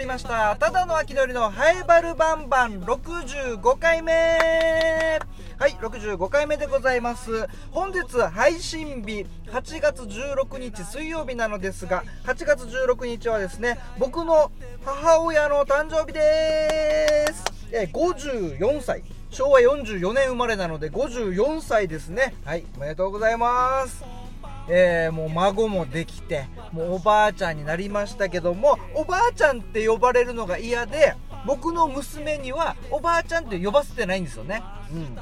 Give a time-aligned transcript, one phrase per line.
[0.00, 0.56] りました。
[0.56, 5.20] ただの秋のりのハイバルバンバン65回目。
[5.58, 7.46] はい65回目でございます。
[7.70, 14.50] 本日配信日8月16日水曜日なのですが8月16日はですね僕の
[14.84, 17.44] 母親の誕生日です。
[17.70, 19.04] え54歳。
[19.30, 22.34] 昭和44年生まれなので54歳ですね。
[22.44, 24.19] はいおめでとうございます。
[24.68, 31.14] えー、もう孫もできてもうおばあちゃんになりましたけどもおばあちゃんって呼ばれるのが嫌で
[31.46, 34.62] 僕の娘にはおばあちゃんって呼ばせてないんですよね。
[34.92, 35.16] うん。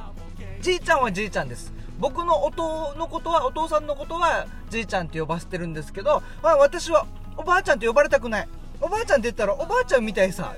[0.60, 1.72] じいちゃんはじいちゃんです。
[1.98, 8.48] 僕のお父のことはお父さんのことはじいちゃんって呼ばせてるんですけど、まあ、私はおばあちゃんって呼ばれたくない。
[8.80, 10.54] おばあちゃんって言ったらおばあちゃんみたいさ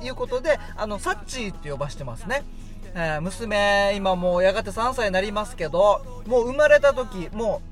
[0.00, 2.44] ということであのサッチーって呼ばしてますね。
[2.94, 7.62] えー、娘今もうやがて3歳になりますけどもう生まれた時も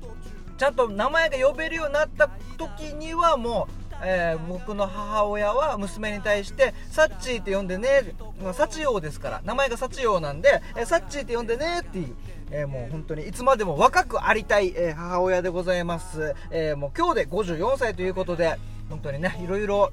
[0.61, 12.15] ちゃんと名前が呼べるようになった時にはもう、えー、僕の母親は娘に対してサッチーって呼んでね、まあ、サチヨウですから名前がサチヨウなんで、え、サッチーって呼んでねっていう、
[12.51, 19.91] えー、もう本当にいつまでも若くありたい、え母親でございます、えもう今日で54歳ということで本当にねいろいろ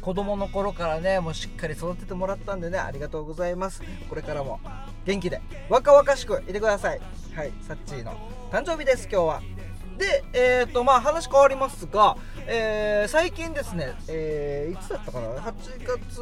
[0.00, 3.80] 子供の頃からねもうしっかり育ててもらったんでねありがとうございます。
[4.08, 4.58] これからも
[5.04, 7.00] 元気で若々しくいてください。
[7.36, 8.12] はいサッチーの
[8.50, 9.53] 誕生日です今日は。
[9.98, 15.52] で、えーとまあ、話変わりますが、えー、最近ですね、えー、いつだったかな？8
[15.86, 16.20] 月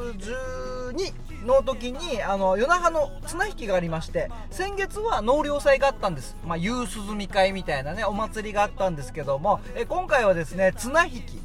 [0.94, 11.42] 12の時にあの夜那覇の綱引きがありまして先月は納涼祭があったんです、まあ、夕涼み会みたいなねお祭りがあったんですけども、えー、今回はですね綱引き。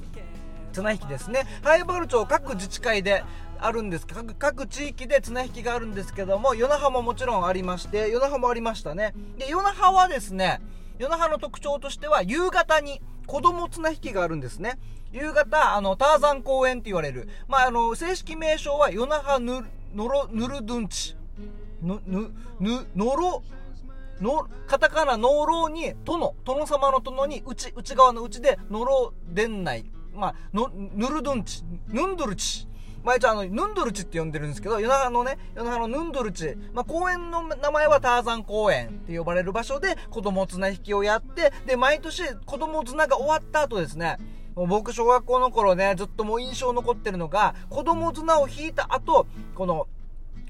[0.73, 1.48] 綱引きですね。
[1.64, 3.23] 灰原町各自治会で
[3.59, 9.14] あるんです各各地域で綱引きがあるんですけども与那覇ももちろんありまして与那覇もありましたね。
[9.38, 10.61] で与那覇はですね
[11.00, 14.80] 与那覇の特徴としては夕方に子供綱引きがあるんですね。
[15.12, 21.16] 夕方あのターザン公園って言われる、まあ、あの正式名称は与那覇ぬのろぬるどんち
[21.82, 23.44] ぬぬぬのろ
[24.20, 26.36] のカタカナ農老に殿。
[26.44, 32.67] 殿様の殿に内内側の内で農老殿内まあのぬるどんちぬんどるち
[33.08, 44.18] まあ、一応あの、ヌンドルチって呼んでるんですけど、夜中のね、夜中のヌンドルチ、まあ、公園の名前はターザン公園って呼ばれる場所で子供綱引きをやって、で、毎年子供綱が終わった後ですね、
[44.56, 49.26] もう僕小学校の頃ね、ずっともう印象残ってるのが、子供綱を引いた後、
[49.56, 49.88] この、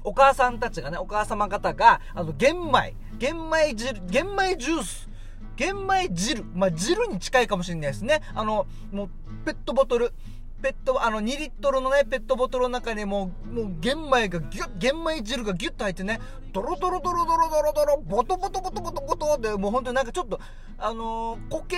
[0.02, 5.08] お母さんたちがね、お母様方が、あの、玄米、玄米汁、玄米ジュース、
[5.54, 8.20] 玄米汁、まあ、汁に近いかもしれないですね。
[8.34, 9.08] あの、もう、
[9.44, 10.12] ペットボトル、
[10.60, 16.20] ペット、あの、2リットルのね、ペットボトルの中にもう、もう、玄米がギュッ、玄米汁がギュッと入ってね、
[16.52, 20.40] ドロドロドロドロドロドロ、ボトボトボトボトボトで、もう本当になんかちょっと、
[20.78, 21.76] あのー、固形、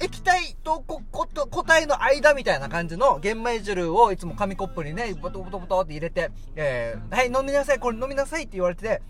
[0.00, 9.02] 液体とこ、こ、固体の間みたいな感じの玄米汁をいつも紙コップにね、ボトボトボトって入れて、えー、はい、飲みなさい、これ飲みなさいって言われてて、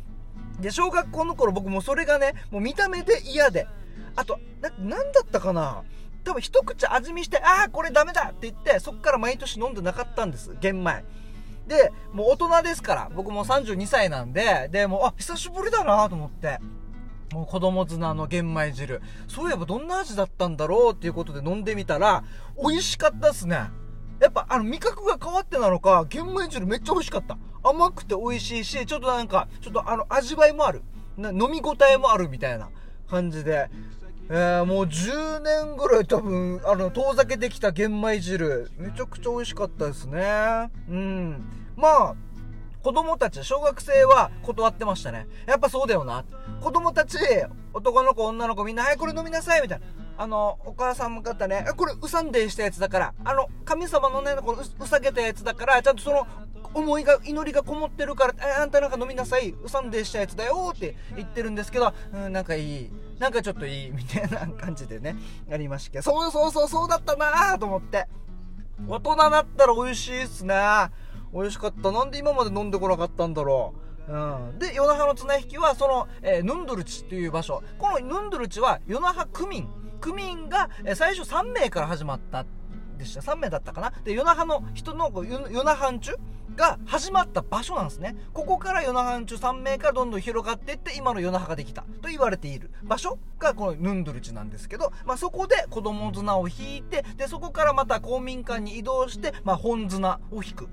[0.61, 3.67] で、小学校の頃僕もそれがね、もう見た目で嫌で、
[4.17, 5.83] あと、な、なんだったかな？
[6.25, 11.05] 多分一口味見して、ああ、これダメだって言って、そっから毎年飲んでなかったんです、玄米。
[11.67, 16.59] で、もう大人ですから、僕も32歳なんで、で、もう、あ、久しぶりだなと思って。
[17.33, 19.03] もう子供綱の玄米汁。
[19.27, 22.25] そういえばどんな味だったんだろうっていうことで飲んでみたら、
[22.59, 23.71] 美味しかったっすね。
[24.21, 27.37] やっぱあの味覚が変わってなのか、玄米汁めっちゃ美味しかった。
[27.63, 30.83] 甘くて美味しいし、ちょっとなんか、ちょっとあの味わいもある。
[31.17, 32.71] な飲み応えもあるみたいな
[33.09, 33.69] 感じで。
[34.31, 40.71] えー、もう10年ぐらい多分、あの、遠ざけてきた玄米汁、めちゃくちゃ美味しかったですね。
[40.89, 41.45] うん。
[41.77, 42.15] まあ、
[42.83, 45.27] 子供たち、小学生は断ってましたね。
[45.47, 46.25] やっぱそうだよな。
[46.61, 47.17] 子供たち、
[47.73, 49.87] 男の子、女の子みんな、はい、これ飲みなさいみたいな。
[50.21, 56.27] あの、お母さんも方ね、これ、うさんでしたやつだから、あの、神様のね、このう、うさげたやつだから、ちゃんとその、
[56.75, 62.91] 思いが、祈りがこもってるから、あんたなんか飲みなさい、うさんでしたやつだよって言ってるんですけど、うん、なんかいい。
[63.19, 65.17] なんかちょっといい、みたいな感じでね、
[65.49, 68.07] やりましたけど、そうそうそう、そうだったなぁと思って。
[68.87, 70.55] 大人だったら美味しいっすね。
[71.33, 71.91] 美味しかった。
[71.91, 73.75] なんで今まで飲んでこなかったんだろ
[74.09, 74.13] う。
[74.13, 74.59] うん。
[74.59, 77.63] で、与那覇の綱引きは、その、えー、ヌンドルチっていう場所。
[77.79, 79.69] このヌンドルチは、与那覇区民。
[80.01, 82.47] 区民が、えー、最初3名から始まった
[82.97, 83.21] でした。
[83.21, 83.93] 3名だったかな。
[84.05, 86.15] で、与那覇の人の、与那覇中
[86.59, 88.17] が始まった場所なんですね。
[88.35, 100.69] ここから与那覇中3名からどんどん広がっていって今の与那覇ができたと言われている場所がこのヌンドルチなんですけど、まあ、そこで子供綱を引いてでそこからまた公民館に移動して、まあ、本綱を引く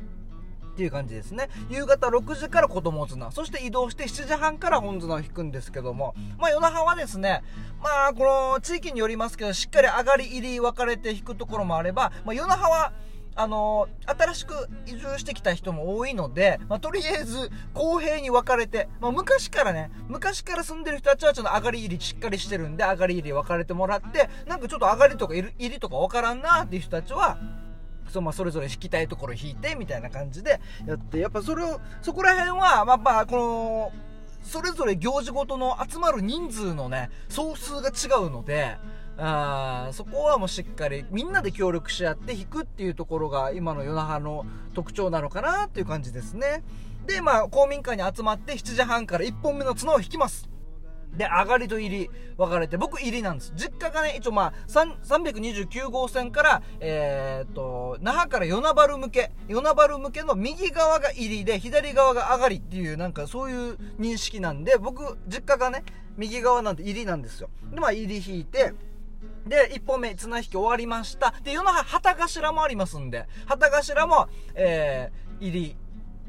[0.76, 1.50] っていう感じですね。
[1.70, 7.44] 夕方6時から子供綱、そして移動して7時半から本綱を引くんですけども、まあ、与那覇はですね、
[7.82, 12.92] まあ、この地域によりますけど、しっかり上がり入り分かれて引くところもあれば、まあ、与那覇は
[13.38, 14.54] あの、新しく
[14.86, 27.38] 移住してきた人も多いので、まあ、とりあえず公平に分かれて、まあ、昔からね昔から住んでる人たちはちょっと上がり入りしっかりしてるんで上がり入り分かれてもらってなんかちょっと上がりとか入りとか分からんなっていう人たちは
[28.08, 33.92] そまあ、それぞれ引きたいところ引いてみたいな感じでやってやっぱそれをそこら辺はまあまあこの
[34.44, 38.78] それぞれ行事ごとの集まる人数のね総数が違うので
[39.18, 46.64] あそこはもうしっかりみんなで協力し合って引くっていうところが今の与那覇の特徴なのかなっていう感じですね
[47.08, 50.50] でまあ公民館に集まって7時半から1本目の綱を引きます
[51.18, 53.54] で、上がりと入り分かれて、僕入りなんです。
[53.56, 65.84] 実家がね、一応まあ、329号線から、えー、っと、那覇から与那原向け、与那原向けの右側が入りで、左側が上がりっていう、なんかそういう認識なんで、僕、実家がね、
[66.18, 67.50] 右側なんで入りなんですよ。
[67.72, 68.74] で、まあ、入り引いて、
[69.48, 71.34] で、1本目、綱引き終わりました。
[71.44, 75.78] で、世の、旗頭もありますんで、旗頭も、えー、入り、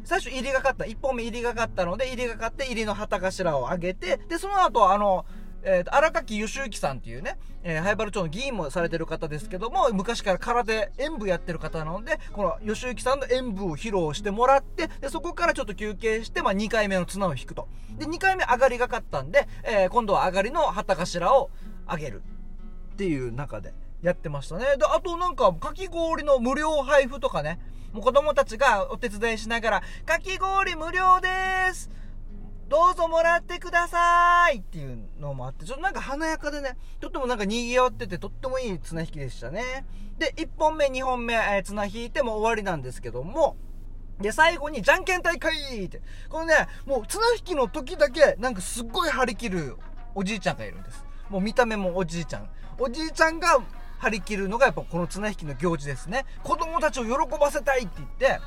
[0.04, 5.24] 最初入りがかった、1本目入りがかったので、入りがかって入りの旗頭を上げて、で、その後、あの、
[5.68, 17.68] えーと、荒垣義行さんっていうね、えー、灰原町の議員もされてる方ですけども、昔から空手、演舞やってる方なので、この義行さんの演舞を披露してもらって、で、そこからちょっと休憩して、まあ、2回目の綱を引くと。
[17.98, 21.50] で、2回目上がりがかったんで、えー、今度は上がりの旗頭を
[21.90, 22.22] 上げる。
[22.96, 24.64] っていう中でやってましたね。
[24.78, 27.60] で、あとなんか、かき氷の無料配布とかね、
[27.92, 31.28] もう子供たちがお手伝いしながら、かき氷無料で
[31.74, 31.90] す
[32.70, 39.84] どうぞもらってくださいっていうのもあって、ちょっとなんか華やかでね、とってもなんか賑わってて、とってもいい綱引きでしたね。
[40.18, 43.56] で、1本目、2本目、えー、綱引いても終わりなんですけども、
[44.20, 46.00] で、最後に、じゃんけん大会って。
[46.30, 46.54] このね、
[46.86, 49.76] もう綱引きの時だけ、なんかすっごい張り切る
[50.14, 51.05] おじいちゃんがいるんです。
[51.30, 52.48] もう見た目もおじいちゃん。
[52.78, 53.60] おじいちゃんが
[53.98, 56.24] 張り切るのがやっぱこの綱引きの行事ですね。
[56.42, 58.40] 子供たちを喜ばせたいって言って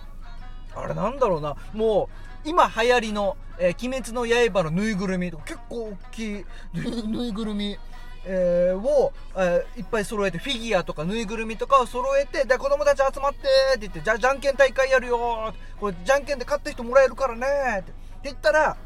[0.76, 1.56] あれなんだろうな。
[1.74, 2.10] も
[2.46, 7.78] う今流行りの「えー、鬼滅の刃」のぬいぐるみとか結構大きいぬいぐるみ
[8.26, 13.44] えー、を、えー、いっぱい揃えてフィギュアとかぬいぐるみとかを揃えてで子供たち集まってっ
[13.74, 17.94] て言ってじゃあじゃんけん大会やるよこれじゃんけんで勝った人もらえるからねって
[18.24, 18.78] 言ったら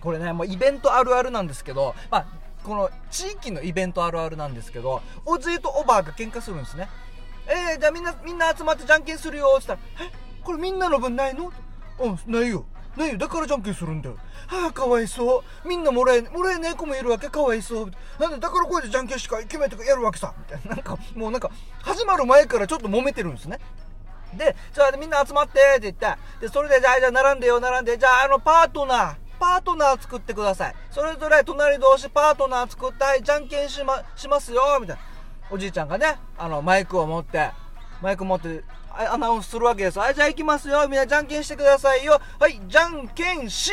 [0.00, 2.26] これねもうイベントあるあるなんですけど、まあ、
[2.64, 6.88] この地域のイベントあるあるなんですけどおじいとおばあが喧嘩するんですね。
[7.46, 9.54] えー、じゃあみんなみんな集まってじゃんけんするよ。
[9.58, 10.12] っつったら「え
[10.42, 11.52] これみんなの分ないの?」
[11.98, 12.64] うんないよ。
[12.96, 13.18] ないよ。
[13.18, 14.16] だからじゃんけんするんだよ。
[14.46, 15.68] はあかわいそう。
[15.68, 17.28] みんなもらえもらえない子もいるわけ。
[17.28, 17.90] かわいそう。
[18.18, 20.32] なんでだからこうやってじゃんけんしか決めてやるわけさ。
[20.36, 20.76] みたいな。
[20.76, 21.50] なんかもうなんか
[21.82, 23.58] 始まる前からちょっと揉めてるんですね。
[24.34, 26.16] でじゃあみんな集まってって言って。
[26.40, 27.98] でそれでじゃあじゃあ並んでよ並んで。
[27.98, 29.21] じゃああのパートナー。
[29.42, 30.74] パートナー作ってください。
[30.92, 35.02] それぞれ隣同士パートナー作って、じゃんけんしま、しますよ、みたいな。
[35.50, 37.50] おじいちゃんがね、あの、マイクを持って、
[38.00, 38.62] マイク持って、
[38.94, 39.98] アナウンスするわけです。
[39.98, 40.86] はい、じゃあ行きますよ。
[40.86, 42.20] みんなじゃんけんしてくださいよ。
[42.38, 43.72] はい、じゃんけんし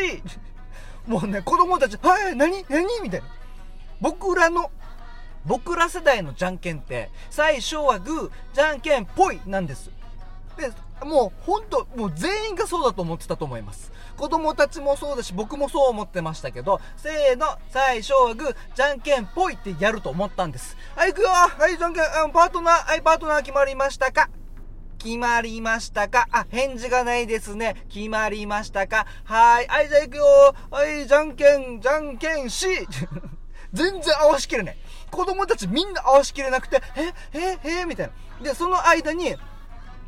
[1.06, 3.02] もうね、子供たち、はい、何何？
[3.04, 3.28] みたいな。
[4.02, 4.72] 僕らの、
[5.46, 9.92] 僕ら世代のじゃんけんって、最初はグー、じゃんけんぽいなんです。
[10.58, 10.72] で、
[11.06, 13.92] もう本当、もう全員がそうだと思ってたと思います。
[14.20, 20.76] 子供たちもそうだし、僕もそう思ってましたけど、せーの、最初はグー、じゃんけんぽいってやると思ったんです。
[20.94, 24.30] はい、行くよはい、じゃんけん、パートナー、はい、パートナー決まりましたか？
[24.98, 26.28] 決まりましたか？
[26.32, 27.86] あ、返事がないですね。
[27.88, 29.06] 決まりましたか？
[29.24, 29.68] はい。
[29.68, 30.26] はい、じゃあ行くよ
[30.70, 32.68] はい、じゃんけん、じゃんけんし
[33.72, 34.78] 全然合わしきれない。
[35.10, 36.82] 子供たちみんな合わしきれなくて、
[37.34, 38.44] え、え、え、みたいな。
[38.44, 39.38] で、その間に、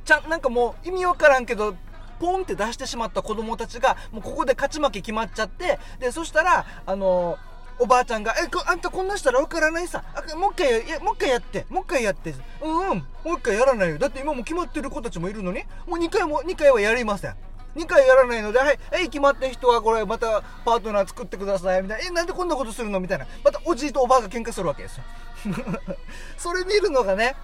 [0.04, 1.76] ちゃん、なんかもう意味わからんけど、
[2.22, 7.40] ポンって出してしまった子供たちが、もうここで勝ち負け決まっちゃって、で、そしたら、あの
[7.80, 10.04] おばあちゃんが、え、あんたこんなしたらわからないさ。
[10.14, 12.36] あもう一回や、もう一回やって、もう一回やって。
[12.62, 13.98] うんうん、もう一回やらないよ。
[13.98, 17.36] だって今も決まってる子たちもいるのに、もう2回も、2回はやりません。
[17.76, 22.08] 2回やらないので、はい、はい、決まった人はこれまたパートナー作ってください、みたいな。
[22.08, 23.00] え、なんでこんなことするの？
[23.00, 23.26] みたいな。
[23.44, 25.04] またおじいとおばあが喧嘩するわけですよ。
[26.38, 27.36] それ見るのがね、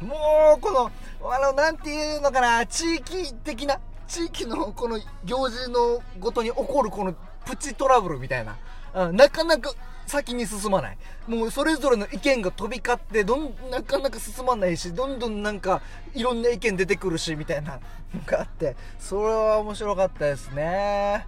[0.00, 0.90] もう、この、
[1.30, 8.56] あの、なんていうのかな、地域的な、地域のこの行事のごとに起こるこのプチトラブルみたいな、
[8.94, 9.72] うん、なかなか
[10.06, 10.98] 先に進まない。
[11.26, 15.82] もうそれぞれの意見が飛び交って、どん、なかなか進まないし、どんどんなんか、
[16.14, 17.80] いろんな意見出てくるし、みたいなの
[18.24, 21.26] があって、それは面白かったですね。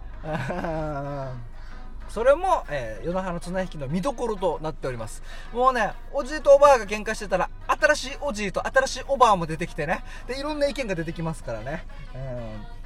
[2.10, 5.22] それも、えー、夜那覇の綱引きの見どころとなっております。
[5.54, 11.86] もうね、おじいとおばあが喧嘩してたら、新しいおじいと新しいおばあも出てきてね、で、いろんな意見が出てきますからね。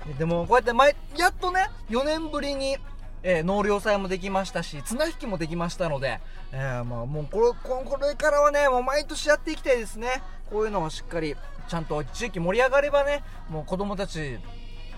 [0.07, 2.77] うん、でも、こうやって前、やっとね、4年ぶりに、
[3.23, 6.21] えー、納涼祭もできましたし、綱引きもできましたので、
[6.53, 10.23] えー、まあもうこれ、これからはね、もう毎年やっていきたいですね。
[10.51, 11.35] こういうのをしっかり、
[11.67, 14.39] ちゃんと地域盛り上がればね、もう子供たち、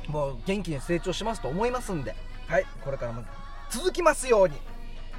[0.09, 2.17] もう元気に成長しますと思いますんで、
[2.49, 3.23] はい、これからも
[3.71, 4.55] 続きますように。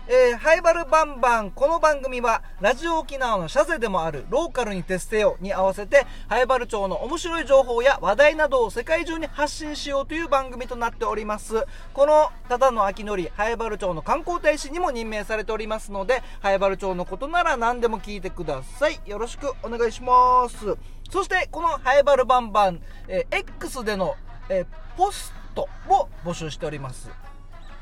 [0.10, 11.66] えー、ハイバルバンバン、この番組は、ラジオ沖縄のシャゼでもある、ローカルに徹せよに合わせて、ハイバル町の面白い情報や話題などを世界中に発信しようという番組となっております。
[11.94, 19.01] この、ただの秋のり、ハイバル町の観光大使にも任命されておりますので、ハイバル町のことなら何でも聞いてください。
[19.06, 20.77] よろしくお願いします。
[21.12, 24.16] そして、このハイバルバンバン、えー、X での、
[24.48, 27.26] えー、ポストを募集しております。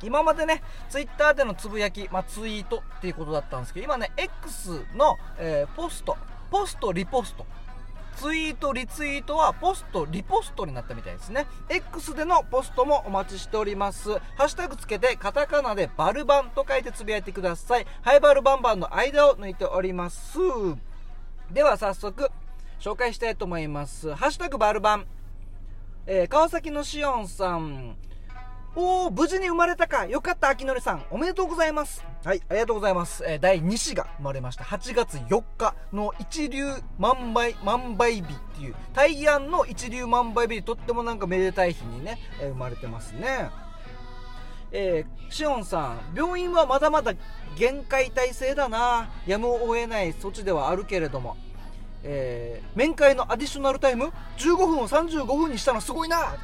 [0.06, 6.18] 今までね、ツイッターでのつぶやき、まあ、ツイートっていうことだったんですけど、今ね、X の、えー、ポスト、
[6.52, 7.46] ポスト、リポスト、
[8.18, 11.48] ツイート、リツイートはポスト、リポストになったみたいですね。
[11.70, 14.12] X でのポストもお待ちしております。
[14.38, 17.88] ハッシュタグつけて、カタカナでバルバンと書いてつぶやいてください。
[18.02, 20.40] ハイバルバンバンの間を抜いております。
[21.52, 22.32] では早速、
[22.80, 24.14] 紹介したいと思います。
[24.16, 25.08] ハッシュタグバルバン。
[26.08, 27.98] えー、川崎のしおんさん、
[28.78, 30.06] おー、無事に生まれたか。
[30.06, 31.06] よかった、秋のりさん。
[31.10, 32.04] おめでとうございます。
[32.26, 33.24] はい、ありがとうございます。
[33.26, 34.66] えー、第2子が生まれました。
[34.66, 36.66] 8月4日の一流
[37.00, 38.26] 万倍、万倍日っ
[38.58, 43.50] ていう、大安の一流万倍日、とってもなんかめでたい日にね、えー、生まれてますね。
[44.74, 47.14] えー、シオンさん、病院はまだまだ
[47.58, 49.10] 限界体制だな。
[49.26, 51.38] やむを得ない措置ではあるけれども。
[52.04, 56.36] えー、面会のアディショナルタイム？15分を35分にしたのすごいな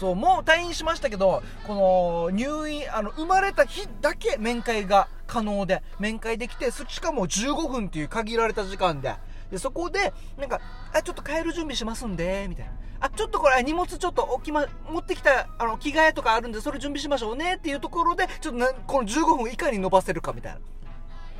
[0.00, 9.14] そうもう退院しましたけどこの入院あの生まれた日だけ面会が可能で面会できてしかも15分っていう限られた時間で
[9.50, 10.58] でそこでなんか
[10.94, 20.60] あちょっと帰る準備しますんでみたいなあちょっとこれ荷物ちょっと置きま持ってきたあの着替えとかあるんでそれ準備しましょうねっていうところでちょっとなこの15分いかに伸ばせるかみたいな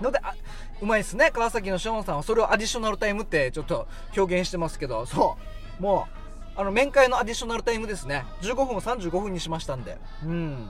[0.02, 0.34] ので、あ、
[0.80, 1.30] うまいですね。
[1.30, 3.86] 川崎のショーンさんはそれをアディショナルタイムってちょっと
[4.16, 5.36] 表現してますけど、そ
[5.78, 5.82] う。
[5.82, 6.19] もう、
[6.60, 8.22] あの面会のアディショナルタイムですね。
[8.42, 9.96] 15分を35分にしましたんで。
[10.22, 10.68] うん。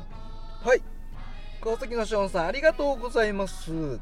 [0.63, 0.83] はい。
[1.61, 3.99] 川崎のしおんさんありがとうございます、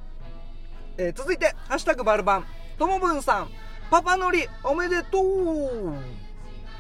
[0.98, 2.44] えー、続いて「ハッシュタグバルバン」
[2.78, 3.48] ともぶんさん。
[3.90, 5.94] パパのりおめでとう。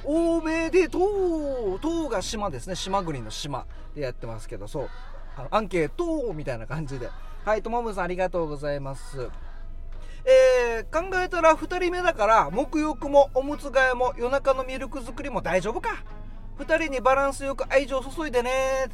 [0.04, 1.80] おめでとう。
[1.80, 2.76] とが島ですね。
[2.76, 4.90] 島国の島でやってますけどそう。
[5.38, 7.08] あのアンケートみたいな感じで。
[7.46, 9.30] はいともぶんさんありがとうございます。
[10.24, 16.02] えー、考えたら2人目だから沐浴もおむつ替えも夜中のミルク作りも大丈夫か。
[16.58, 18.88] 2人にバランスよく愛情を注いでね。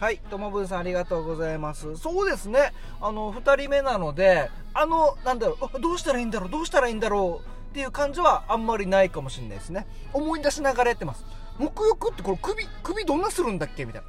[0.00, 1.96] はいともぶんさんありがとうございます。
[1.96, 2.72] そうですね。
[3.00, 9.86] あの2人目なのであのなんだろうどうしたらいいんだろうどうしたらいいんだろうっていう感じはあんまりないかもしれないですね。
[10.12, 11.24] 思い出しながらやってます。
[11.58, 13.84] 沐浴ってこれ首首どんなするんだっけ？
[13.84, 14.08] みたいな。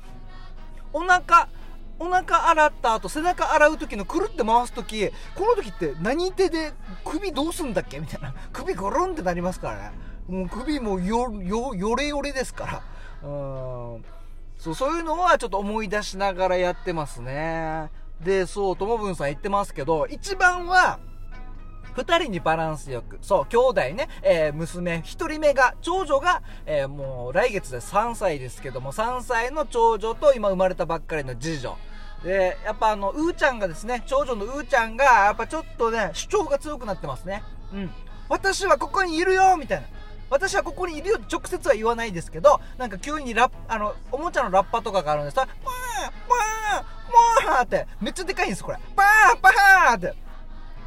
[0.92, 1.48] お腹
[1.98, 6.74] お腹洗った後背中洗う時のくるって回す時この時って何手で
[7.06, 8.00] 首どうすんだっけ？
[8.00, 8.34] みたいな。
[8.52, 9.92] 首ゴロンってなりますからね。
[10.28, 12.84] もう首もよよよれよれですか
[13.24, 13.30] ら。
[13.30, 14.06] うん。
[14.58, 17.90] そうそういうのはちょっと思い出しながらやってますね。
[18.22, 21.00] でそう友文さん言ってますけど一番は
[21.96, 23.20] 二人にバランスよく。
[23.22, 31.78] そう、兄弟ね、えー、娘、一人目が、長女が、えー、もう来月で3歳ですけども、3歳の長女と今生まれたばっかりの次女。
[32.24, 37.44] で、やっぱあの、うーちゃんがですね、長女のうーちゃんが、やっぱちょっとね、主張が強くなってますね。
[37.74, 37.92] うん。
[38.28, 39.88] 私はここにいるよみたいな。
[40.30, 45.36] 私はここにいるよって直接は言わないですけど、なんか急にラッあの、おもちゃのラッパとかがあるんです。
[45.36, 48.80] パーパーパーって、めっちゃでかいんです、これ。
[48.96, 50.25] パーパーって。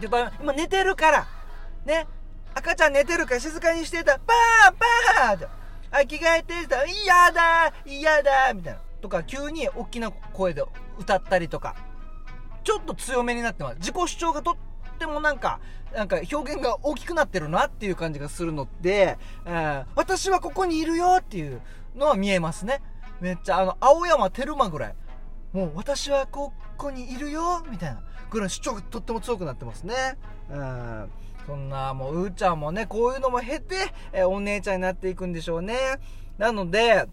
[0.00, 1.26] ちょっと今寝てるから、
[1.84, 2.06] ね、
[2.54, 5.48] 赤ちゃん寝てるから静かにしてた、パーパーって、
[5.90, 8.80] あ、着替えてた、嫌だ嫌だみたいな。
[9.00, 10.62] とか、急に大きな声で
[10.98, 11.76] 歌ったりとか、
[12.64, 13.76] ちょっと強めになってます。
[13.78, 14.56] 自己主張がとっ
[14.98, 15.60] てもなんか、
[15.94, 21.60] なんか表現が大きくなってるなっていう感じがするので、えー、私はここにいるよっていう
[21.96, 22.82] のは見えますね。
[23.20, 24.94] めっちゃ、あの、青山テルマぐらい。
[25.52, 29.94] もう私はここにいるよみたいなぐらい主張がとっても強くなってますね。
[30.50, 31.10] うん。
[31.46, 35.76] そんな、もう、うーちゃんもね、こういうのも経て、え、お姉ちゃんになっていくんでしょうね。
[36.36, 37.06] なので、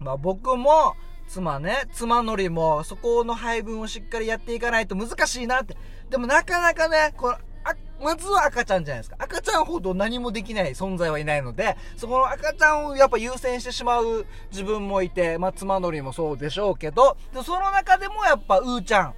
[0.00, 0.94] まあ僕も、
[1.28, 5.76] 妻ね、妻のりも、そこの配分をしっかりやっていかないと難しいなって。
[6.10, 9.16] でもなかなかね、この、あ、まずは赤ちゃんじゃないですか。
[9.18, 19.14] 赤ちゃんほど何もできない存在はいないので、そこの赤ちゃんをやっぱ優先してしまう自分もいて、まあ、妻のりもそうでしょうけど、でその中でもやっぱ、うーちゃん、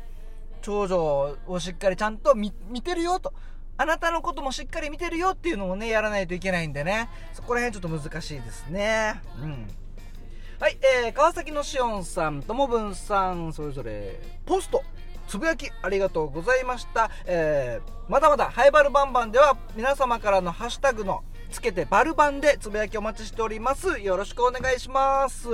[0.63, 2.53] 長女をしっかりちゃんと見
[2.83, 3.35] てるよと。
[3.77, 7.09] あなたのこともしっかり見てるよっていうのもね、やらないといけないんでね。
[7.33, 9.21] そこら辺ちょっと難しいですね。
[9.41, 9.69] うん。
[10.63, 14.85] はい、えー、川崎のしおんさんともぶんさんそれぞれポスト
[15.27, 25.49] つぶやきありがとうございました、えー、まだまだハイバルバンバンでは皆様からのハッシュタグのつけてバルバンでつぶやきお待ちしておりますよろしくお願いします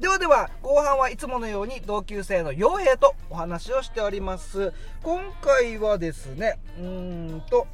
[0.00, 4.72] ではでは後半はいつものように同級生の傭兵とお話をしております。
[5.02, 7.66] 今回はですねうんと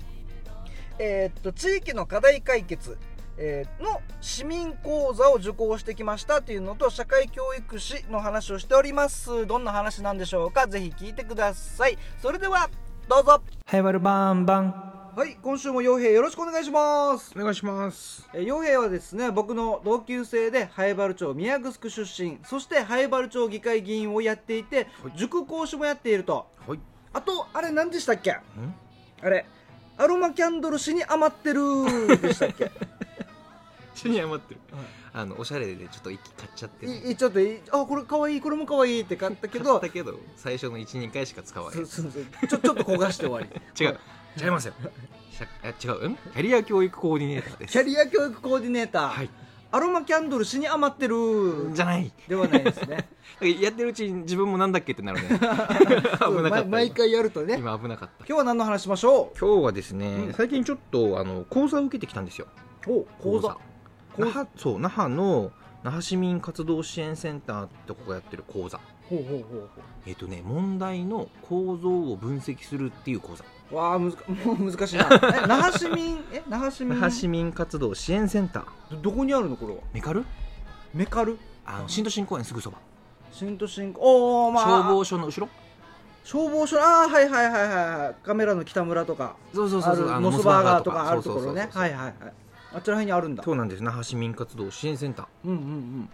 [0.99, 2.97] えーっと地域の課題解決
[3.37, 9.47] えの市民講座を受講してきましたというのと社会教育士の話をしております。
[9.47, 10.67] どんな話なんでしょうか？
[10.67, 11.99] ぜひ聞いてください。
[12.23, 12.71] それでは
[13.09, 13.43] どうぞ。
[13.67, 14.94] ハイバルバンバン。
[15.17, 17.33] はい今週も傭兵よろしくお願いします。
[17.37, 18.29] お願いします。
[18.35, 22.39] えー傭兵はですね僕の同級生で灰原町宮城出身。
[22.45, 26.47] そして灰原町議会議員をやっていて、塾講師もやっていると。
[26.67, 26.81] はい。
[27.13, 28.33] あとあれ何でしたっけ？
[28.33, 28.41] ん？
[29.23, 29.47] あれ
[29.99, 32.73] アロマキャンドル死に余ってるでしたっけ？
[33.95, 34.61] 一緒に余ってる。
[35.13, 36.93] あのおしゃれでちょっと一気買っちゃってる。
[36.93, 38.41] いいちょっといあこれかわいい。
[38.41, 42.49] これもかわいいって買ったけど買ったけど最初の12回しか使わないそうそうそう。
[42.49, 43.47] ちょちょっと焦がして終わり。
[43.81, 43.99] 違う
[44.43, 44.75] 違いますよ。
[45.83, 46.01] 違う。
[46.07, 46.17] うん？
[46.17, 47.73] キャリア教育コーディネーターです。
[47.73, 49.31] キャリア教育コーディネーター、はい。
[49.73, 51.73] アロマキャンドル死に余ってる。
[51.75, 52.13] じゃない。
[52.29, 53.09] ではないですね。
[53.61, 55.29] やってるうちに自分もなんだっけってなるね。
[55.35, 56.31] 危なかった。
[56.31, 57.57] 毎毎回やるとね。
[57.59, 58.15] 今危なかった。
[58.19, 60.33] 今日は何の話しましょ今日はですね、うん。
[60.35, 62.47] 最近ちょっとあの講座を受けてきたんですよ。
[62.87, 63.57] うお講座。
[64.17, 65.51] 那覇そう那覇の
[65.83, 69.69] 那覇市民活動支援センターってとこがやってる講座ほうほうほ
[70.07, 73.45] えっ、とね問題の構造を分析するっていう講座。
[73.45, 75.09] うほうわあむずかもう難しいな。
[75.13, 76.19] え那覇市民？
[76.33, 76.95] え那覇市民？
[76.95, 78.65] 那覇市民活動支援センター。
[78.97, 79.81] どどこにあるのこれは？
[79.93, 80.25] メカル？
[80.95, 81.39] メカル？
[81.67, 82.79] あの新都心公園すぐそば、
[83.33, 84.65] 新都心おおまあ。
[84.65, 85.49] 消防署の後ろ？
[86.25, 88.17] 消防署ああはいはいはいはいはい。
[88.25, 89.37] カメラの北村とか。
[89.55, 90.09] そうそうそうそう。
[90.11, 91.67] あるモスバーガーとかあるそうそうそうそう。
[91.67, 92.15] ところねはいはいはい。
[92.75, 93.43] あちら辺にあるんだ。
[93.43, 93.83] そうなんです。
[93.83, 96.09] 那覇市民活動支援センタうんうん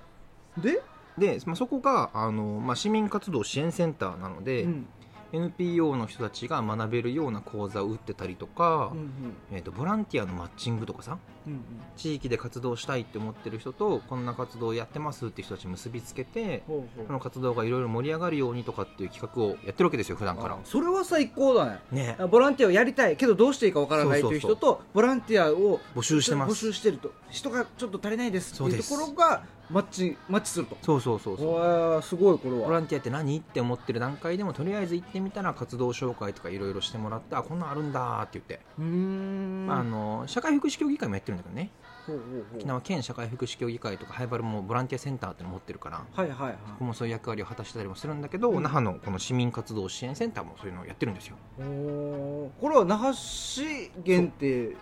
[0.56, 0.62] うん。
[0.62, 0.80] で、ー
[1.20, 4.86] で、まあ、そこがあの、まあ、市民活動支援センターなので、うん。
[5.32, 9.10] NPO の人たちが学べるような講座を打ってたりとか、うんうん。
[9.52, 11.60] えー、とボランティアのマッチングとかさうんうん。
[11.96, 20.54] 地域で活動したいって思ってる人とこんな活動をやってますって人たち結びつけてほうその活動がいろいろ盛り上がるようにとかっていう企画をやってるわけですよ普段から。
[20.54, 21.80] あそれは最高だね。
[21.92, 22.16] ね。
[22.30, 26.52] ボランティアをやりたいけどどうしていいかわからないという人とボランティアを募集してます。
[26.52, 27.12] 募集してると。
[27.30, 30.76] 人がちょっと足りないですっていうところがマッチマッチすると。
[30.82, 32.02] そうそうそうそう。
[32.02, 32.66] すごいこれは。
[32.66, 39.66] ボランティアって何って思ってる段階でもとりあえず行ってみたら活動紹介とかいろいろしてもらってあこんなんあるんだって言って、うーん。
[39.66, 41.70] まあ、あの社会福祉協議会もやってるんだけどね。
[42.06, 42.44] ほうほうほう。
[42.56, 46.52] 沖縄県社会福祉協議会とかハイバルもボランティアセンターっての持ってるからはいはいはい。
[46.52, 48.62] ここもそういう役割を果たしてたりもするんだけど、うん。
[48.62, 51.36] 那覇のこの市民活動支援センターもそういうのをやってるんですよ。
[51.58, 52.60] おー。
[52.60, 54.76] これは那覇市限定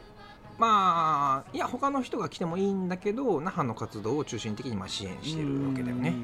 [0.59, 6.15] まあいや他の人が来てもいいんだけど那覇の活動を中心的にまあ支援してるわけだよね。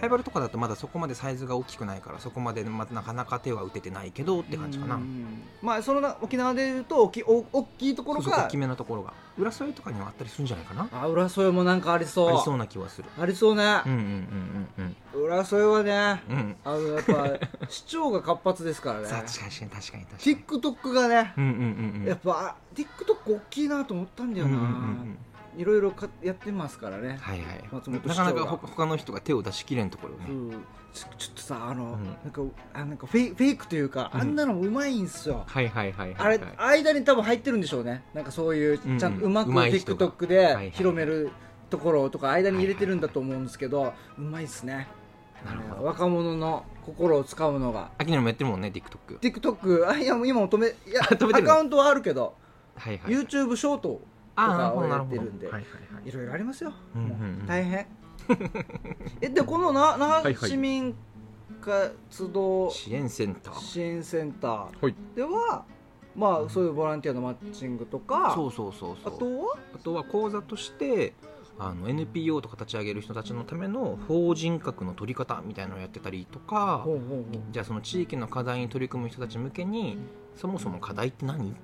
[0.00, 4.96] ハイバルとかだとまだそこまでサイズが大きくないからそこまでまなかなか手は打ててないけどって感じかな。
[4.96, 9.12] うんまあそのな沖縄でいうと大きお大きいところが大きめのところが。
[9.38, 10.88] 浦添とかにはあったりするんじゃないかな。
[10.92, 12.28] あ浦添もなんかありそう。
[12.28, 13.08] ありそうな気はする。
[13.18, 13.82] ありそうね。
[13.86, 13.98] うんうん
[14.78, 16.36] うんうん浦添はねうん。
[16.36, 19.06] うんあのやっぱ 市長が活発ですからね。
[19.06, 20.36] さあ確かに確かに確かに。
[20.36, 22.06] TikTok がねうんうんうんうん。
[22.06, 25.18] やっぱあ TikTok 大きいなと思ったんだようんうんうなん
[25.56, 27.18] いろいろかやってますからね。
[27.20, 27.64] はいはい。
[27.70, 30.26] 松本なかなかほ他の人が手を出しきれんところね。
[30.28, 30.32] う。
[30.32, 30.50] ん
[30.92, 32.04] ちょちょっとさあの、うん。
[32.04, 32.42] なんか
[32.74, 34.20] あなんかフェイフェイクというか、うん。
[34.20, 36.56] あんなのもうまいんすよ、はいはいはいあれはい。
[36.56, 38.02] はい間に多分入ってるんでしょうね。
[38.14, 41.30] なんかそういうちゃんとうまく TikTok で広める
[41.68, 44.88] ところとか間に入れてるんだと思うんですけど、うまいっすね。
[45.44, 45.84] なるほど。
[45.84, 47.90] 若者の心をつかむのが。
[47.98, 52.34] 秋野もやってるもんね TikTok TikTok あいや今も止めいや アカウントはあるけど、
[52.76, 53.12] はいはい。
[53.12, 54.00] YouTube ショート
[54.46, 55.58] かをやってるんでは
[56.04, 57.86] いろいろありますよ、う大変。
[59.20, 60.94] えでこのな那覇市民
[61.60, 63.58] 活動支援センター。
[63.58, 64.50] 支援センター。
[64.84, 64.94] はい。
[65.14, 65.64] では
[66.16, 69.14] まあそういうボランティアのマッチングとかそうそうそうそう。
[69.14, 69.56] あとは？
[69.74, 71.14] あとは講座として
[71.58, 76.86] あの NPO とか立ち上げる人たちのための法人格の取り方みたいなのをやってたりとか
[77.52, 79.98] じゃあその地域の課題に取り組む人たち向けに
[80.34, 81.54] そもそも課題って何？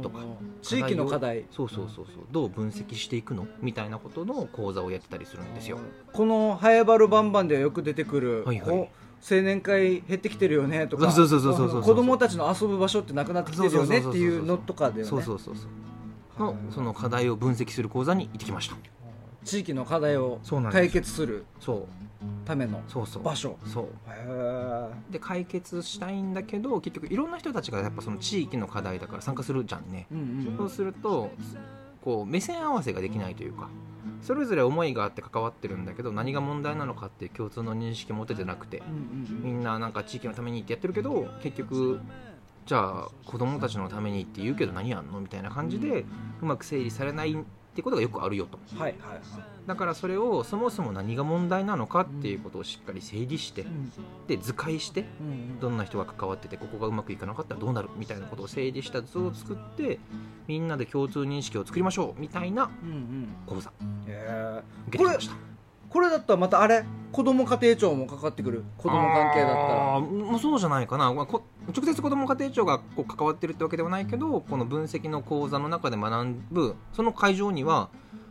[0.00, 0.20] とか
[0.62, 1.44] 地域の課題。
[1.50, 2.24] そうそうそうそう。
[2.30, 3.46] どう分析していくの？
[3.60, 5.78] みたいなことの講座をやってたりするんですよ。
[6.12, 8.90] この「ハエバルバンバン」ではよく出てくる、はいはい。
[9.30, 11.12] 青年会減ってきてるよねとか。
[11.12, 15.24] 子供たちの遊ぶ場所ってなくなってきてるよねっていうのとかでそうね。
[15.24, 15.66] そうそうそう
[16.38, 18.76] のその課題を分析する講座に行ってきました。
[19.44, 21.44] 地域の課題を解決する。
[21.60, 21.86] そう
[22.44, 23.22] ためのそうそう。
[23.22, 23.56] 場所。
[23.64, 23.88] そう。
[24.08, 30.06] へで解決したいんだけど結局いろんな人たちがやっぱその地域の課題だから参加するじゃんね。
[30.10, 30.56] えうんうん。
[30.56, 31.30] そうすると
[32.02, 33.68] こう目線合わせができないというか
[34.20, 38.82] それぞれ思いがあって関わってるんだけど何が問題なのかっていう共通の認識持ててなくて
[39.28, 42.00] みんななんか地域のためにってやってるけど結局
[42.66, 46.04] じゃあ子供たちのためにって言うけど何やんのみたいな感じで
[46.40, 47.36] うまく整理されない
[47.72, 48.58] ってことがよくあるよと。
[48.74, 49.20] うんはいはいはい。
[49.66, 53.90] だからそれをそもそも何が問題なのかっていうことをしっかり整理してうん。
[54.26, 59.98] で図解してうんどんな人が関わっててここがうまくいかなかったらどうなるみたいなことを整理した図を作って
[60.46, 63.28] みんなで共通認識を作りましょうみたいなうんうん。
[63.46, 63.72] 講座。
[64.06, 65.51] へ受けてきました
[65.92, 68.64] これだったらまたあれ子供家庭庁もかかってくる。
[68.78, 69.96] 子供関係だったら。
[69.96, 71.42] あーもうそうじゃないかな、まあ、こ
[71.74, 77.90] 直接子ども家庭庁がこう関わってるってわけではないけどこの分析の講座の中で学ぶその会場には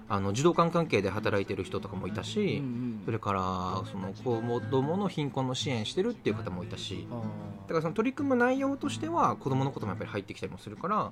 [0.09, 3.01] あの児童館関係で働いてる人とかもいたし、うんうん。
[3.05, 3.41] それから
[3.91, 7.21] その子どもの貧困の支援してるっていう方もいたしあ
[7.67, 11.11] だからその取り組む内容としては子どものこともやっぱり入ってきたりもするからーは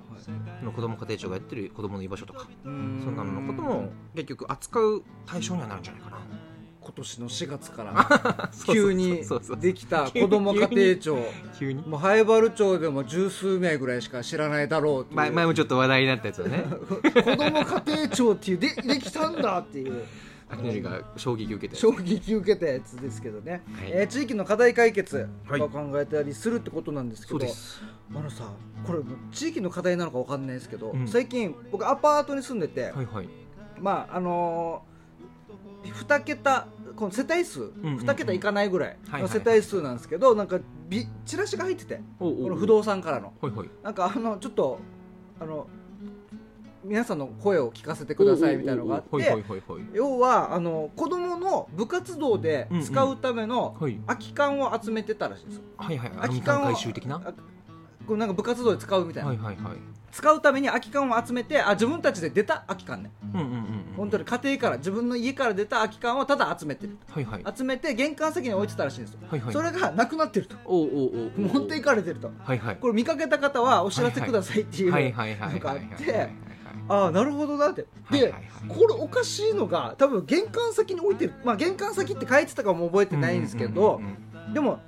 [0.58, 3.00] その子ども家庭庁がやってる子どもの居場所とかうん。
[3.04, 6.16] そんなののことも結局扱う対象にはなるんじゃないかな。
[6.90, 9.22] 今年の4月から 急に
[9.60, 11.18] できた子供家庭庁。
[11.56, 11.82] 急に？
[11.86, 16.64] もう灰原町でも十数名ぐらいしか知らないだろう前前もちょっと話題になったやつよね。
[16.90, 16.96] 子
[17.36, 20.02] 供家庭庁っていうでできたんだっていう。
[20.82, 23.90] が衝撃を受けて衝撃受けたやつですけどね、はい。
[23.92, 25.60] えー地域の課題解決はい。
[25.60, 27.82] とか考えたりするってことなんですけど、そうです。
[28.12, 28.50] あのさ
[28.84, 28.98] これ
[29.30, 31.06] 地域の課題なのかわかんないですけど、うん。
[31.06, 33.28] 最近僕アパートに住んでて、はいはい。
[33.78, 43.32] まああのー、2桁この世帯数、んうん2桁いかないぐらいの世帯数なんですけど、なんかビチラシが入っててこの不動産からの。
[43.82, 44.78] なんかあのちょっと
[45.40, 45.66] あの
[46.82, 49.08] 皆さんの声を聞かせてくださいみたいなのがあって
[49.92, 54.00] 要はあの子供の部活動で使うためのはい。
[54.06, 55.62] 空き缶を集めてたらしいんですよ。
[55.76, 57.16] 空き缶を回収的な？
[57.16, 57.32] はあ
[58.06, 59.30] こうなんか部活動で使うみたいな、
[60.10, 63.10] 使うために空き缶を集めてあ自分たちで出た空き缶ね。
[63.34, 66.96] うんうんうんうん本当に家庭から自分の家から出た空き缶をただ集めてる。
[67.10, 67.44] はいはい。
[67.54, 69.52] 集めて玄関先に置いてたらしいんですよ、はいはい。
[69.52, 70.56] それがなくなってると。
[70.64, 72.30] おうおうお持っていかれてると。
[72.42, 72.76] はいはい。
[72.76, 76.30] これ見かけた方はお知らせくださいっていうのがあって
[76.88, 78.34] ああなるほどなってで
[78.68, 84.00] これおかしいのが多分玄関先に置いてるまあ玄関先って書いてたかも覚えてないんですけど
[84.52, 84.80] でも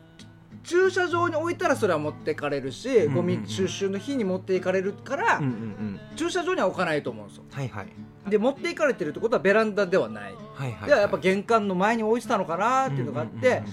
[0.65, 6.01] 駐車場に置いたらそれは持ってかれるしんうんゴミ収集の日に持っていかれるからうんうんうん。
[6.17, 7.45] 駐車場には置かないと思うんですよ。
[7.51, 8.31] はいはい。
[8.31, 10.35] で持っていかれてるってことはベランダではない。
[10.55, 13.65] はいはいではやっぱ玄関の前に置いてたのかなっていうのがあってうんうんうん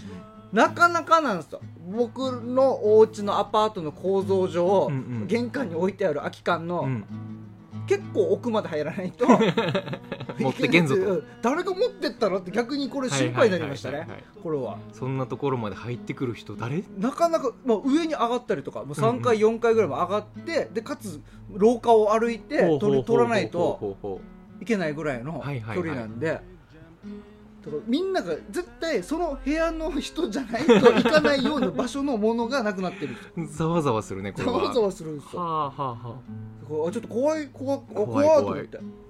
[0.52, 1.62] なかなかなんですよ。
[1.92, 7.06] 僕のお家のアパートの構造上、うんうん玄関に置いてある空き缶の、うんうん
[7.90, 9.26] 結構奥まで入らないと
[10.38, 13.98] 持ってけんぞとうん誰が持ってったのって逆にこれ心配になりましたね。
[13.98, 14.44] はいはいはいはい。
[14.44, 14.78] これは。
[14.94, 16.84] そんなところまで入ってくる人誰？
[17.00, 21.20] なかなか、まあ、上に上がったりとかもう3階、4階ぐらいも上がってでかつ
[21.52, 23.98] 廊下を歩いて取らないと
[24.62, 26.44] いけないぐらいのはいはいはい距離なんで、だから
[27.88, 33.34] みんなが絶対その部屋の人じゃないと行かないような場所のものがなくなってるんですよ。
[33.46, 34.54] うざわざわするねこれは。
[34.54, 35.42] ざわざわするんですよ。
[35.42, 36.16] はあはあは
[36.68, 39.09] こうちょっと怖い怖い怖い怖い怖いと思って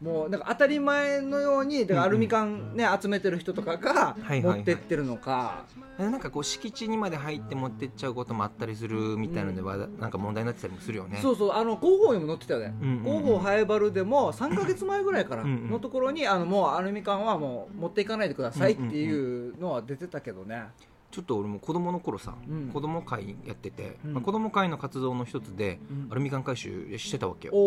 [0.00, 5.66] もうなんか当たり前のようにだからアルミ缶ね、集めてる人とかが持ってってるのか、
[5.98, 11.18] あなんかこう敷地にまで入って持ってっちゃうこともあったりするみたいのでは、なんか問題になってたりもするよね。
[11.20, 13.04] そうそうあの広報にも載ってたよね、うんうんうん。
[13.04, 15.70] 広報ハエバルでも3か月前ぐらいからうんうん。
[15.70, 20.64] のところにあのもうアルミ缶はもう持っていかないでくださいっていうのは出てたけどね、
[21.10, 22.70] ちょっと俺も子供の頃さ、うん。
[22.72, 24.14] 子供会やってて、うん。
[24.14, 26.08] まあ、子供会の活動の一つで、うん。
[26.10, 27.60] アルミ缶回収してたわけおよ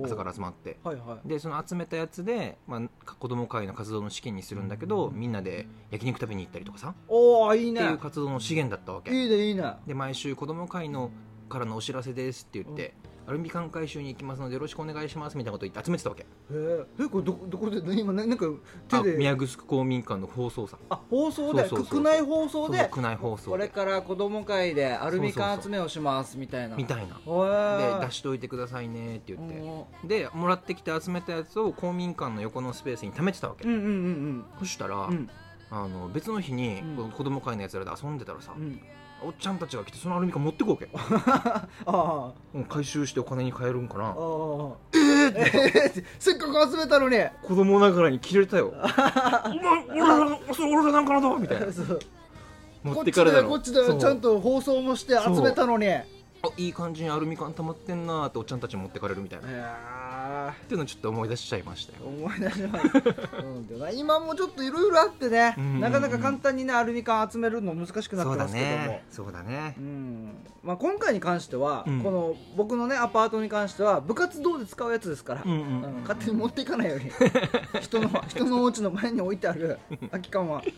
[0.00, 0.78] お朝から集まって。
[0.82, 1.28] はいはい。
[1.28, 2.80] でその集めたやつで、まあ、
[3.18, 7.80] 子供会の活動の資金にするんだけどみんなで焼肉食べに行ったりとかさ、おおいいね。
[7.80, 9.10] っていう活動の資源だったわけ。
[9.10, 9.74] いいねいいね。
[9.86, 11.10] で毎週子供会の
[11.48, 12.94] からのお知らせですって言って、
[13.28, 16.22] アルミ缶回収に行きますのでよろしくお願いしますみたいなこと言って集めてたわけ。
[16.22, 18.46] へええこれどどこで今ななんか
[18.90, 19.18] あ手で？
[19.18, 21.60] 宮城公民館の放送さあ放送で？
[21.60, 22.88] そうそうそう区内放送で？
[22.90, 23.50] 区内放送で。
[23.50, 26.76] これから子供会でアルミ缶集めをしますみたいな。
[26.76, 27.16] みたいな。
[28.00, 29.60] で出しといてくださいねって言って。
[29.60, 35.30] おでもらってきて集めたやつを公民館の横のスペースに貯めてたわけ、うんうんうんそしたら、うんうん。
[35.70, 36.96] あの別の日に、うん。
[36.96, 38.80] この子供会のやつらで遊んでたらさ、うん
[39.22, 40.88] おっちゃんたちが来てそのアルミ缶持ってくわけ。
[40.94, 41.92] ああ。
[41.92, 44.04] もう回収してお金に換えるんかな。
[44.04, 44.14] ああ。
[44.94, 45.32] え
[45.96, 47.18] えせっかく集めたのに。
[47.42, 48.72] 子供ながらに切れたよ。
[48.76, 48.86] お前
[49.90, 51.72] 俺らそれ俺らなんかなだみたいな。
[51.72, 52.00] そう。
[52.84, 53.42] 持こってかれたの。
[53.42, 55.88] でこっちでちゃんと放送もして集めたのに。
[56.40, 59.48] あいい感じにアルミ缶溜まってんなーっておっちゃんたち持ってかれるみたいな
[60.28, 62.06] っーていうのをちょっと思い出しちゃいましたよ。
[62.06, 62.86] 思い出します、
[63.38, 65.64] うん、でもな 今もちょっといろいろあってね、うん。
[65.64, 68.72] うんうんなかなか簡単にねアルミ缶集めるの難しくなってますけども。
[68.72, 69.04] ね。
[69.10, 69.74] そうだね。
[69.78, 70.30] うん。
[70.62, 72.02] まあ、今回に関しては、うん。
[72.02, 75.58] この僕のねアパートに関しては部活動で使うやつですから、うんうん。
[75.58, 76.00] うん。
[76.02, 77.10] 勝手に持っていかないように。
[77.80, 79.78] 人の人のお家の前に置いてある
[80.10, 80.62] 空き缶は。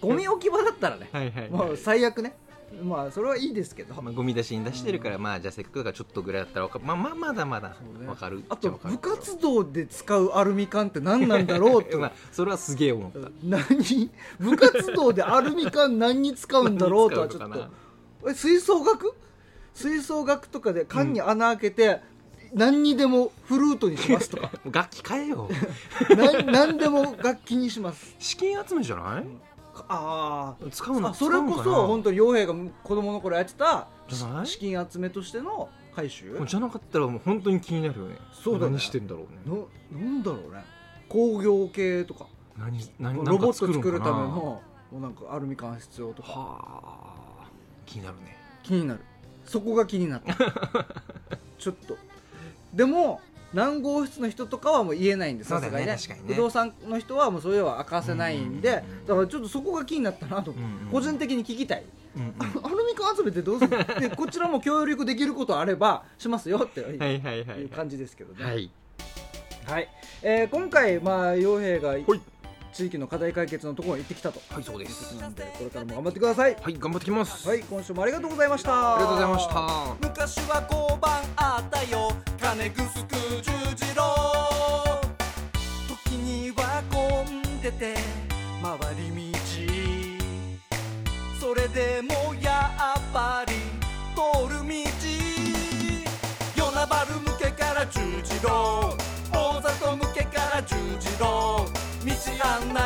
[0.00, 2.36] ゴミ置き場だったらねはいはい、もう最悪ね
[2.82, 3.94] まあそれはいいですけど。
[4.02, 13.30] まあ、ゴミ出しに出してるから、まあじゃあせっかくだからちょっとぐらいだったらわかまあまあまだまだわかるあと部活動で使うアルミ缶って何なんだろうって まあそれはすげえ思った。
[13.42, 14.10] 何？
[14.38, 17.68] 部活動でアルミ缶何に使うんだろうとはちょっと。
[18.30, 19.14] え吹奏楽？
[19.74, 22.00] 吹奏楽とかで缶に穴開けて、
[22.52, 24.50] 何にでもフルートにしますとか。
[24.70, 25.48] 楽器変えよ
[26.16, 28.14] な何でも楽器にします。
[28.20, 29.24] 資金集めじゃない？
[29.88, 31.14] あ使うの？
[31.14, 33.88] それこそ本当に洋平が子供の頃やってた
[34.44, 36.40] 資金集めとしての回収？
[36.46, 38.16] じゃなかったらもう本当に気になるよね。
[38.32, 38.72] そうだね。
[38.72, 39.66] 何してんだろうね。
[39.92, 40.64] ななんだろうね。
[41.08, 42.26] 工業系とか。
[42.56, 46.28] 何何ロボット作るためのもうなんかアルミ缶必要とか。
[46.30, 46.58] は
[47.42, 47.48] あ。
[47.86, 48.36] 気になるね。
[48.62, 49.00] 気になる。
[49.44, 50.34] そこが気になった。
[51.58, 51.96] ちょっと。
[52.72, 53.20] でも
[53.54, 56.34] 何号室の人とかはもう言えないんですがに確かにね。
[56.34, 61.84] 不動産の人はもうそれは明かせないんで、うんうんうんだからちょっとそこが気になったなと、うんうん個人的に聞きたい。
[62.16, 62.66] うんうん。
[62.66, 63.70] アルミ缶集めてどうする？
[64.00, 67.64] でこちらも協力できることあればしますよってはいはいはいい。
[67.64, 68.44] う感じですけどね。
[68.44, 68.70] はい。
[69.66, 69.88] はい、
[70.22, 72.04] えー今回まあ洋平がはい。
[72.72, 74.40] 地域の課題解決のところに行ってきたと。
[74.52, 75.12] はいそうです。
[75.20, 76.56] なんでこれからも頑張ってください。
[76.60, 77.46] はい頑張ってきます。
[77.48, 78.94] はい今週もありがとうございました。
[78.96, 79.54] ありがとうございました。
[80.08, 82.10] 昔は交番あったよ
[82.44, 84.02] 金ぐすく十字路
[85.88, 87.94] 時には混んでて
[88.62, 89.38] 回り道
[91.40, 93.54] それでもやっぱり
[94.14, 94.20] 通
[94.52, 94.74] る道
[96.54, 98.94] 与那原向けから十字路
[99.32, 101.84] 大里向けから十字路道
[102.44, 102.83] 案内